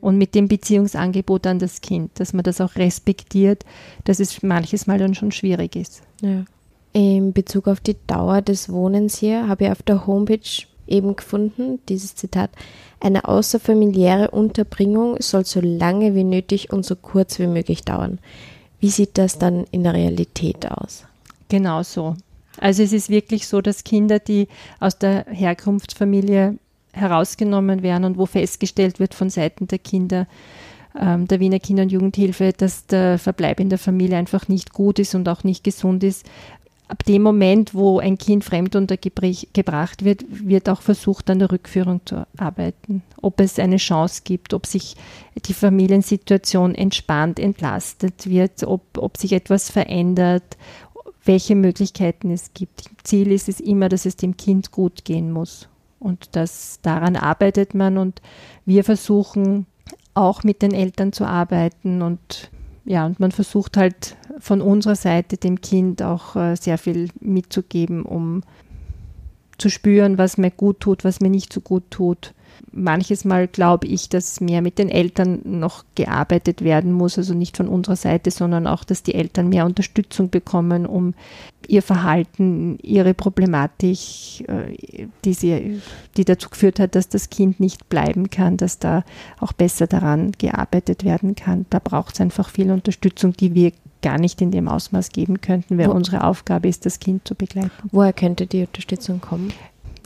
[0.00, 3.64] und mit dem Beziehungsangebot an das Kind, dass man das auch respektiert,
[4.04, 6.02] dass es manches Mal dann schon schwierig ist.
[6.20, 6.44] Ja.
[6.92, 11.80] In Bezug auf die Dauer des Wohnens hier habe ich auf der Homepage eben gefunden,
[11.88, 12.50] dieses Zitat,
[13.00, 18.18] eine außerfamiliäre Unterbringung soll so lange wie nötig und so kurz wie möglich dauern.
[18.80, 21.04] Wie sieht das dann in der Realität aus?
[21.48, 22.16] Genau so.
[22.58, 26.58] Also es ist wirklich so, dass Kinder, die aus der Herkunftsfamilie
[26.92, 30.26] herausgenommen werden und wo festgestellt wird von Seiten der Kinder,
[30.98, 34.98] ähm, der Wiener Kinder- und Jugendhilfe, dass der Verbleib in der Familie einfach nicht gut
[34.98, 36.26] ist und auch nicht gesund ist,
[36.92, 42.02] ab dem Moment, wo ein Kind fremd untergebracht wird, wird auch versucht, an der Rückführung
[42.04, 43.02] zu arbeiten.
[43.22, 44.96] Ob es eine Chance gibt, ob sich
[45.46, 50.58] die Familiensituation entspannt, entlastet wird, ob, ob sich etwas verändert,
[51.24, 52.84] welche Möglichkeiten es gibt.
[53.04, 55.68] Ziel ist es immer, dass es dem Kind gut gehen muss.
[55.98, 58.20] Und das, daran arbeitet man und
[58.66, 59.64] wir versuchen
[60.12, 62.50] auch mit den Eltern zu arbeiten und
[62.84, 68.02] ja, und man versucht halt von unserer Seite dem Kind auch äh, sehr viel mitzugeben,
[68.02, 68.42] um
[69.58, 72.34] zu spüren, was mir gut tut, was mir nicht so gut tut
[72.72, 77.56] manches Mal glaube ich, dass mehr mit den Eltern noch gearbeitet werden muss, also nicht
[77.56, 81.14] von unserer Seite, sondern auch, dass die Eltern mehr Unterstützung bekommen, um
[81.68, 83.98] ihr Verhalten, ihre Problematik,
[84.48, 85.80] äh, die, sie,
[86.16, 89.04] die dazu geführt hat, dass das Kind nicht bleiben kann, dass da
[89.38, 91.66] auch besser daran gearbeitet werden kann.
[91.70, 95.78] Da braucht es einfach viel Unterstützung, die wir gar nicht in dem Ausmaß geben könnten,
[95.78, 97.70] weil Wo, unsere Aufgabe ist, das Kind zu begleiten.
[97.92, 99.52] Woher könnte die Unterstützung kommen?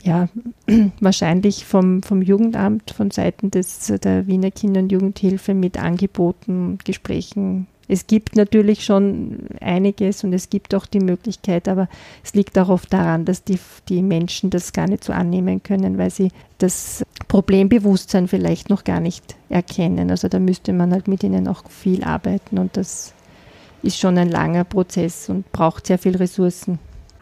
[0.07, 0.29] Ja,
[1.01, 7.67] wahrscheinlich vom, vom Jugendamt, von Seiten des, der Wiener Kinder- und Jugendhilfe mit Angeboten, Gesprächen.
[7.89, 11.87] Es gibt natürlich schon einiges und es gibt auch die Möglichkeit, aber
[12.23, 15.97] es liegt auch oft daran, dass die, die Menschen das gar nicht so annehmen können,
[15.97, 20.09] weil sie das Problembewusstsein vielleicht noch gar nicht erkennen.
[20.11, 23.13] Also da müsste man halt mit ihnen auch viel arbeiten und das
[23.83, 26.79] ist schon ein langer Prozess und braucht sehr viel Ressourcen.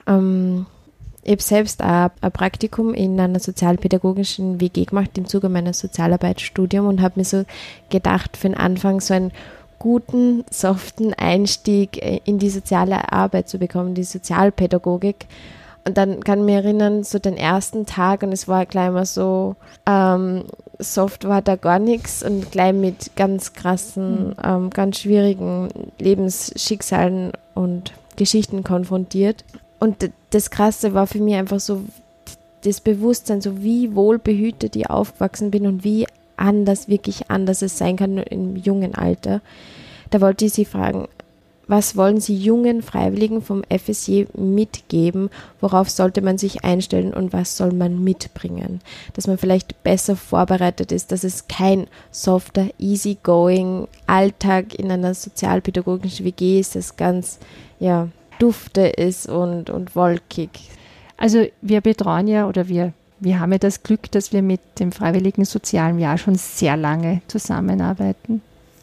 [0.08, 0.66] Ähm,
[1.26, 6.88] ich habe selbst auch ein Praktikum in einer sozialpädagogischen WG gemacht im Zuge meines Sozialarbeitsstudiums
[6.88, 7.46] und habe mir so
[7.90, 9.32] gedacht, für den Anfang so einen
[9.80, 15.26] guten, soften Einstieg in die soziale Arbeit zu bekommen, die Sozialpädagogik.
[15.88, 19.06] Und dann kann ich mich erinnern, so den ersten Tag und es war gleich mal
[19.06, 19.56] so,
[19.88, 20.46] ähm,
[20.78, 24.36] soft war da gar nichts und gleich mit ganz krassen, mhm.
[24.44, 29.44] ähm, ganz schwierigen Lebensschicksalen und Geschichten konfrontiert.
[29.86, 31.84] Und das Krasse war für mich einfach so
[32.64, 37.96] das Bewusstsein, so wie wohlbehütet ich aufgewachsen bin und wie anders, wirklich anders es sein
[37.96, 39.42] kann im jungen Alter.
[40.10, 41.08] Da wollte ich Sie fragen,
[41.68, 45.30] was wollen Sie jungen Freiwilligen vom FSJ mitgeben?
[45.62, 48.82] Worauf sollte man sich einstellen und was soll man mitbringen?
[49.14, 56.26] Dass man vielleicht besser vorbereitet ist, dass es kein softer, easygoing Alltag in einer sozialpädagogischen
[56.26, 57.38] WG ist, das ganz,
[57.80, 58.08] ja,
[58.40, 60.50] dufte ist und, und wolkig.
[61.18, 64.92] Also wir betreuen ja oder wir, wir haben ja das Glück, dass wir mit dem
[64.92, 68.42] Freiwilligen Sozialen Jahr schon sehr lange zusammenarbeiten.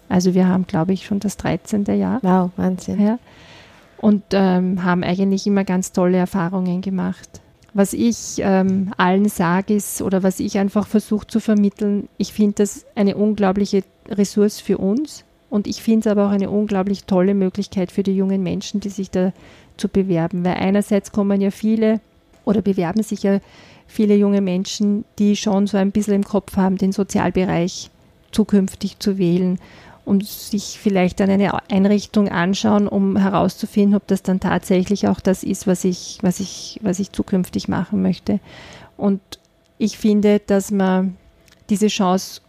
[0.09, 1.85] Also wir haben, glaube ich, schon das 13.
[1.99, 2.19] Jahr.
[2.23, 3.01] Wow, Wahnsinn.
[3.01, 3.19] Ja.
[3.99, 7.41] Und ähm, haben eigentlich immer ganz tolle Erfahrungen gemacht.
[7.75, 12.57] Was ich ähm, allen sage ist, oder was ich einfach versuche zu vermitteln, ich finde
[12.57, 17.35] das eine unglaubliche Ressource für uns, und ich finde es aber auch eine unglaublich tolle
[17.35, 19.35] Möglichkeit für die jungen Menschen, die sich da
[19.77, 20.47] zu bewerben.
[20.47, 22.01] Weil einerseits kommen ja viele
[22.47, 23.39] oder bewerben sich ja
[23.87, 27.91] viele junge Menschen, die schon so ein bisschen im Kopf haben, den Sozialbereich
[28.31, 29.59] zukünftig zu wählen
[30.07, 35.43] und sich vielleicht dann eine Einrichtung anschauen, um herauszufinden, ob das dann tatsächlich auch das
[35.43, 38.41] ist, was ich, was ich, was ich zukünftig machen möchte.
[38.97, 39.21] Und
[39.77, 41.19] ich finde, dass man
[41.69, 42.41] diese Chance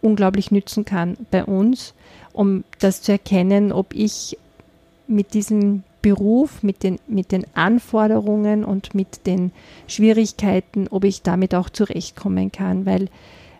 [0.00, 1.92] unglaublich nützen kann bei uns
[2.32, 4.38] um das zu erkennen, ob ich
[5.06, 9.52] mit diesem Beruf, mit den, mit den Anforderungen und mit den
[9.86, 13.08] Schwierigkeiten, ob ich damit auch zurechtkommen kann, weil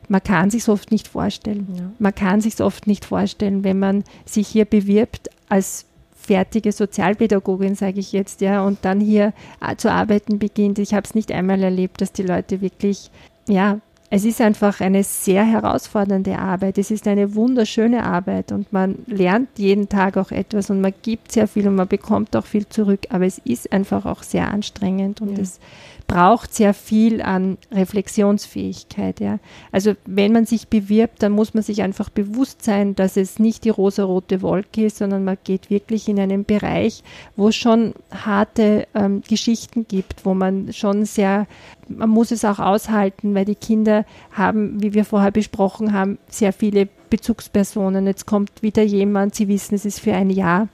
[0.09, 1.69] man kann sich oft nicht vorstellen.
[1.75, 1.91] Ja.
[1.99, 8.01] Man kann sich oft nicht vorstellen, wenn man sich hier bewirbt als fertige Sozialpädagogin, sage
[8.01, 10.79] ich jetzt, ja, und dann hier äh, zu arbeiten beginnt.
[10.79, 13.11] Ich habe es nicht einmal erlebt, dass die Leute wirklich,
[13.49, 13.81] ja,
[14.15, 16.77] es ist einfach eine sehr herausfordernde Arbeit.
[16.77, 21.33] Es ist eine wunderschöne Arbeit und man lernt jeden Tag auch etwas und man gibt
[21.33, 23.07] sehr viel und man bekommt auch viel zurück.
[23.09, 25.43] Aber es ist einfach auch sehr anstrengend und ja.
[25.43, 25.61] es
[26.07, 29.19] braucht sehr viel an Reflexionsfähigkeit.
[29.19, 29.39] Ja.
[29.71, 33.65] Also wenn man sich bewirbt, dann muss man sich einfach bewusst sein, dass es nicht
[33.65, 37.03] die rosarote Wolke ist, sondern man geht wirklich in einen Bereich,
[37.35, 41.47] wo es schon harte ähm, Geschichten gibt, wo man schon sehr,
[41.89, 46.53] man muss es auch aushalten, weil die Kinder haben, wie wir vorher besprochen haben, sehr
[46.53, 48.07] viele Bezugspersonen.
[48.07, 50.69] Jetzt kommt wieder jemand, sie wissen, es ist für ein Jahr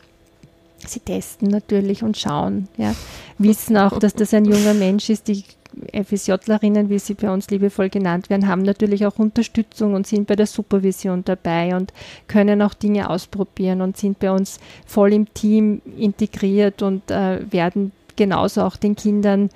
[0.87, 2.95] Sie testen natürlich und schauen, ja.
[3.39, 5.29] Wissen auch, dass das ein junger Mensch ist.
[5.29, 5.45] Die
[5.93, 10.37] FSJlerinnen, wie sie bei uns liebevoll genannt werden, haben natürlich auch Unterstützung und sind bei
[10.37, 11.93] der Supervision dabei und
[12.27, 17.93] können auch Dinge ausprobieren und sind bei uns voll im Team integriert und äh, werden
[18.17, 19.51] genauso auch den Kindern,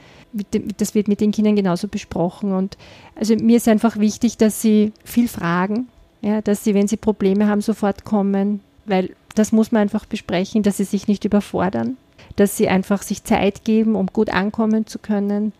[0.79, 2.53] das wird mit den Kindern genauso besprochen.
[2.53, 2.77] Und
[3.14, 5.88] also mir ist einfach wichtig, dass sie viel fragen,
[6.21, 10.62] ja, dass sie, wenn sie Probleme haben, sofort kommen, weil das muss man einfach besprechen,
[10.62, 11.97] dass sie sich nicht überfordern,
[12.37, 15.53] dass sie einfach sich Zeit geben, um gut ankommen zu können,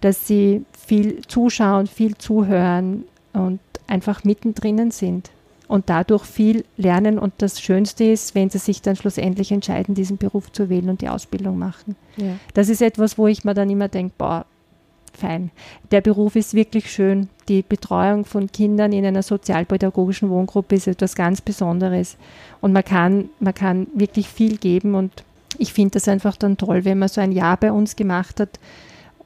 [0.00, 5.30] dass sie viel zuschauen, viel zuhören und einfach mittendrin sind
[5.72, 7.18] und dadurch viel lernen.
[7.18, 11.00] Und das Schönste ist, wenn sie sich dann schlussendlich entscheiden, diesen Beruf zu wählen und
[11.00, 11.96] die Ausbildung machen.
[12.18, 12.36] Ja.
[12.52, 14.44] Das ist etwas, wo ich mir dann immer denke, boah,
[15.14, 15.50] fein.
[15.90, 17.30] Der Beruf ist wirklich schön.
[17.48, 22.18] Die Betreuung von Kindern in einer sozialpädagogischen Wohngruppe ist etwas ganz Besonderes.
[22.60, 24.94] Und man kann, man kann wirklich viel geben.
[24.94, 25.24] Und
[25.56, 28.60] ich finde das einfach dann toll, wenn man so ein Jahr bei uns gemacht hat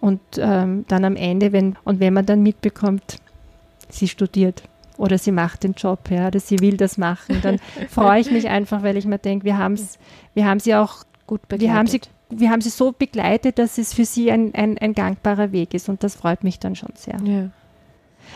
[0.00, 3.18] und ähm, dann am Ende, wenn, und wenn man dann mitbekommt,
[3.88, 4.62] sie studiert
[4.98, 8.48] oder sie macht den Job, ja, oder sie will das machen, dann freue ich mich
[8.48, 9.98] einfach, weil ich mir denke, wir haben es,
[10.34, 11.68] wir haben sie auch gut begleitet.
[11.68, 14.94] Wir haben sie wir haben sie so begleitet, dass es für sie ein, ein, ein
[14.94, 17.20] gangbarer Weg ist und das freut mich dann schon sehr.
[17.24, 17.50] Ja.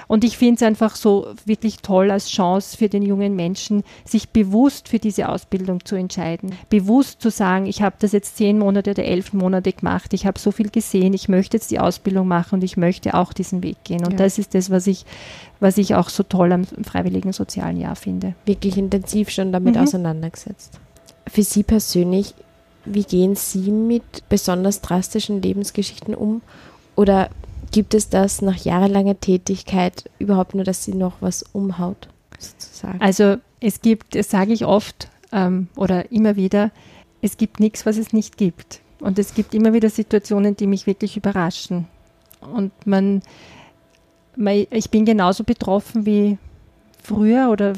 [0.08, 4.30] Und ich finde es einfach so wirklich toll als Chance für den jungen Menschen, sich
[4.30, 6.52] bewusst für diese Ausbildung zu entscheiden.
[6.68, 10.38] Bewusst zu sagen, ich habe das jetzt zehn Monate oder elf Monate gemacht, ich habe
[10.38, 13.82] so viel gesehen, ich möchte jetzt die Ausbildung machen und ich möchte auch diesen Weg
[13.84, 14.04] gehen.
[14.04, 14.18] Und ja.
[14.18, 15.04] das ist das, was ich,
[15.60, 18.34] was ich auch so toll am freiwilligen sozialen Jahr finde.
[18.46, 19.82] Wirklich intensiv schon damit mhm.
[19.82, 20.78] auseinandergesetzt.
[21.26, 22.34] Für Sie persönlich
[22.84, 26.42] wie gehen Sie mit besonders drastischen Lebensgeschichten um?
[26.96, 27.30] Oder
[27.70, 32.08] gibt es das nach jahrelanger Tätigkeit überhaupt nur, dass Sie noch was umhaut?
[32.38, 33.00] Sozusagen?
[33.00, 36.70] Also es gibt, das sage ich oft ähm, oder immer wieder,
[37.22, 38.80] es gibt nichts, was es nicht gibt.
[39.00, 41.86] Und es gibt immer wieder Situationen, die mich wirklich überraschen.
[42.40, 43.22] Und man,
[44.36, 46.38] man ich bin genauso betroffen wie
[47.02, 47.72] früher oder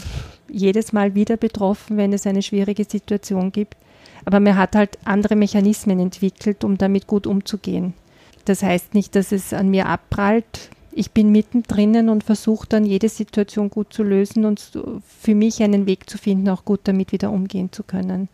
[0.49, 3.77] jedes Mal wieder betroffen, wenn es eine schwierige Situation gibt.
[4.25, 7.95] Aber man hat halt andere Mechanismen entwickelt, um damit gut umzugehen.
[8.45, 10.71] Das heißt nicht, dass es an mir abprallt.
[10.91, 15.87] Ich bin mittendrin und versuche dann jede Situation gut zu lösen und für mich einen
[15.87, 18.29] Weg zu finden, auch gut damit wieder umgehen zu können.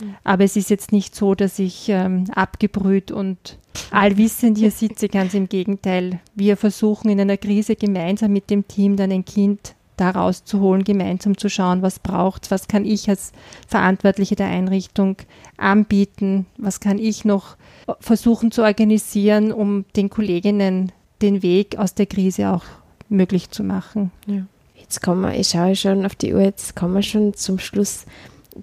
[0.00, 0.14] Mhm.
[0.22, 3.58] Aber es ist jetzt nicht so, dass ich ähm, abgebrüht und
[3.90, 6.20] allwissend hier sitze, ganz im Gegenteil.
[6.34, 11.38] Wir versuchen in einer Krise gemeinsam mit dem Team dann ein Kind da rauszuholen, gemeinsam
[11.38, 13.32] zu schauen, was braucht was kann ich als
[13.66, 15.16] Verantwortliche der Einrichtung
[15.56, 17.56] anbieten, was kann ich noch
[18.00, 22.64] versuchen zu organisieren, um den Kolleginnen den Weg aus der Krise auch
[23.08, 24.10] möglich zu machen.
[24.26, 24.46] Ja.
[24.74, 28.04] Jetzt kommen wir, ich schaue schon auf die Uhr, jetzt kommen wir schon zum Schluss.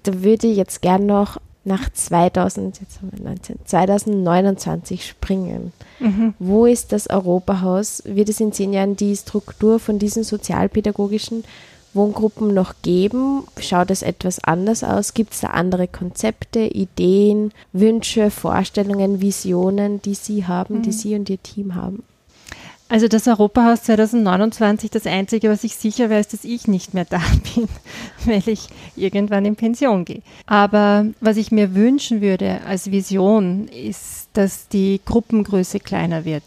[0.02, 5.72] Da würde ich jetzt gern noch nach 2000, jetzt haben wir 19, 2029 springen.
[6.00, 6.34] Mhm.
[6.38, 8.02] Wo ist das Europahaus?
[8.04, 11.44] Wird es in zehn Jahren die Struktur von diesen sozialpädagogischen
[11.94, 13.44] Wohngruppen noch geben?
[13.58, 15.14] Schaut es etwas anders aus?
[15.14, 20.82] Gibt es da andere Konzepte, Ideen, Wünsche, Vorstellungen, Visionen, die Sie haben, mhm.
[20.82, 22.02] die Sie und Ihr Team haben?
[22.92, 27.22] Also das Europahaus 2029, das Einzige, was ich sicher weiß, dass ich nicht mehr da
[27.54, 27.66] bin,
[28.26, 30.20] weil ich irgendwann in Pension gehe.
[30.44, 36.42] Aber was ich mir wünschen würde als Vision, ist, dass die Gruppengröße kleiner wird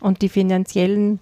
[0.00, 1.18] und die finanziellen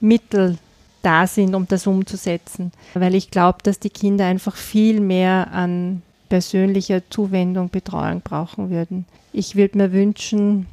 [0.00, 0.58] Mittel
[1.00, 2.72] da sind, um das umzusetzen.
[2.92, 9.06] Weil ich glaube, dass die Kinder einfach viel mehr an persönlicher Zuwendung, Betreuung brauchen würden.
[9.32, 10.66] Ich würde mir wünschen,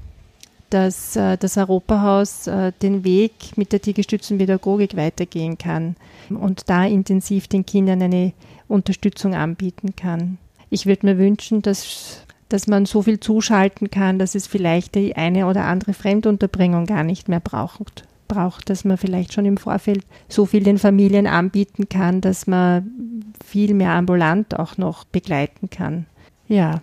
[0.72, 5.96] dass äh, das Europahaus äh, den Weg mit der tiergestützten Pädagogik weitergehen kann
[6.30, 8.34] und da intensiv den Kindern eine
[8.68, 10.38] Unterstützung anbieten kann.
[10.70, 15.16] Ich würde mir wünschen, dass, dass man so viel zuschalten kann, dass es vielleicht die
[15.16, 20.06] eine oder andere Fremdunterbringung gar nicht mehr braucht, braucht, dass man vielleicht schon im Vorfeld
[20.30, 26.06] so viel den Familien anbieten kann, dass man viel mehr ambulant auch noch begleiten kann.
[26.48, 26.82] Ja,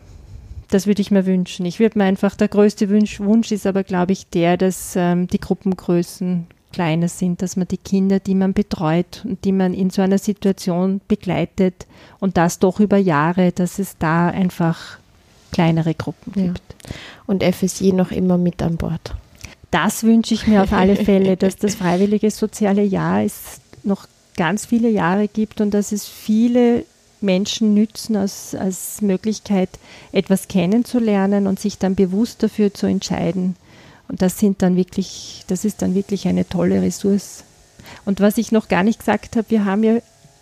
[0.71, 1.67] das würde ich mir wünschen.
[1.67, 5.27] Ich würde mir einfach, der größte Wunsch, Wunsch ist aber, glaube ich, der, dass ähm,
[5.27, 9.91] die Gruppengrößen kleiner sind, dass man die Kinder, die man betreut und die man in
[9.91, 11.87] so einer Situation begleitet
[12.21, 14.99] und das doch über Jahre, dass es da einfach
[15.51, 16.63] kleinere Gruppen gibt.
[16.85, 16.95] Ja.
[17.27, 19.15] Und FSJ noch immer mit an Bord.
[19.71, 24.67] Das wünsche ich mir auf alle Fälle, dass das freiwillige soziale Jahr es noch ganz
[24.67, 26.85] viele Jahre gibt und dass es viele
[27.21, 29.71] Menschen nützen als, als Möglichkeit,
[30.13, 33.57] etwas kennenzulernen und sich dann bewusst dafür zu entscheiden.
[34.09, 37.45] Und das sind dann wirklich, das ist dann wirklich eine tolle Ressource.
[38.05, 39.99] Und was ich noch gar nicht gesagt habe, wir haben ja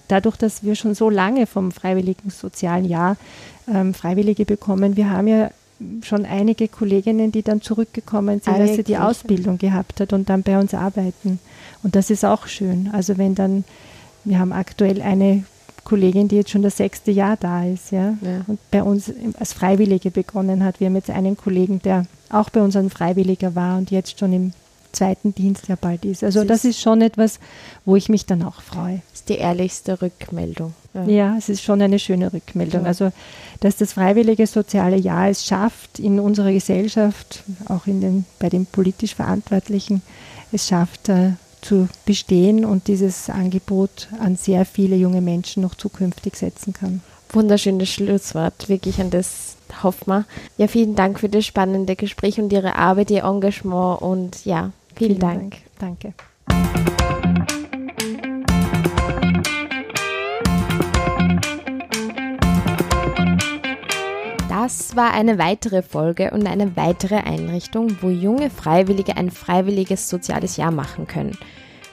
[0.09, 3.16] dadurch, dass wir schon so lange vom Freiwilligen Sozialen Jahr
[3.72, 5.51] ähm, Freiwillige bekommen, wir haben ja
[6.03, 10.43] schon einige Kolleginnen, die dann zurückgekommen sind, als sie die Ausbildung gehabt hat und dann
[10.43, 11.39] bei uns arbeiten.
[11.83, 12.89] Und das ist auch schön.
[12.93, 13.64] Also wenn dann,
[14.24, 15.45] wir haben aktuell eine
[15.87, 18.43] Kollegin, die jetzt schon das sechste Jahr da ist, ja, ja.
[18.47, 20.80] und bei uns als Freiwillige begonnen hat.
[20.80, 24.32] Wir haben jetzt einen Kollegen, der auch bei uns ein Freiwilliger war und jetzt schon
[24.32, 24.53] im
[24.93, 26.24] zweiten Dienst ja bald ist.
[26.24, 27.39] Also das, ist, schon etwas,
[27.84, 29.03] wo ich mich dann auch freue.
[29.11, 30.74] Das ist die ehrlichste Rückmeldung.
[30.95, 32.82] Ja, ja es ist schon eine schöne Rückmeldung.
[32.82, 32.89] Ja.
[32.89, 33.12] Also
[33.61, 38.66] dass das freiwillige soziale Jahr es schafft, in unserer Gesellschaft, auch in den, bei den
[38.66, 40.03] politisch Verantwortlichen,
[40.51, 41.32] es schafft, äh,
[41.67, 47.01] zu bestehen und dieses Angebot an sehr viele junge Menschen noch zukünftig setzen kann.
[47.31, 50.25] Wunderschönes Schlusswort, wirklich an das Hoffmann.
[50.59, 55.17] Ja, vielen Dank für das spannende Gespräch und Ihre Arbeit, Ihr Engagement und ja, vielen,
[55.17, 55.57] vielen Dank.
[55.79, 55.99] Dank.
[56.01, 57.16] Danke.
[64.67, 70.57] Das war eine weitere Folge und eine weitere Einrichtung, wo junge Freiwillige ein freiwilliges soziales
[70.57, 71.39] Jahr machen können.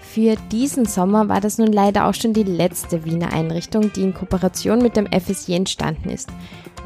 [0.02, 4.16] Für diesen Sommer war das nun leider auch schon die letzte Wiener Einrichtung, die in
[4.16, 6.30] Kooperation mit dem FSJ entstanden ist.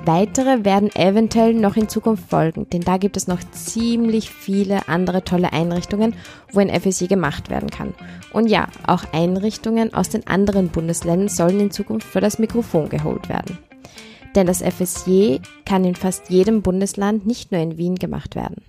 [0.03, 5.23] Weitere werden eventuell noch in Zukunft folgen, denn da gibt es noch ziemlich viele andere
[5.23, 6.15] tolle Einrichtungen,
[6.51, 7.93] wo ein FSJ gemacht werden kann.
[8.33, 13.29] Und ja, auch Einrichtungen aus den anderen Bundesländern sollen in Zukunft für das Mikrofon geholt
[13.29, 13.57] werden.
[14.35, 18.63] Denn das FSJ kann in fast jedem Bundesland, nicht nur in Wien, gemacht werden.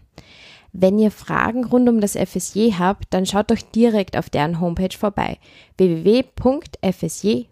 [0.73, 4.97] Wenn ihr Fragen rund um das FSJ habt, dann schaut doch direkt auf deren Homepage
[4.97, 5.39] vorbei
[5.77, 7.47] www.fsj.at